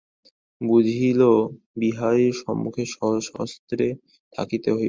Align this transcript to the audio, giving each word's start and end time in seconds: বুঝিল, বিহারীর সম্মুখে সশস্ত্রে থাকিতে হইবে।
বুঝিল, 0.61 1.21
বিহারীর 1.77 2.33
সম্মুখে 2.41 2.83
সশস্ত্রে 2.93 3.87
থাকিতে 4.33 4.67
হইবে। 4.69 4.79